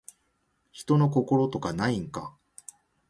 [0.71, 2.35] 人の心とかないんか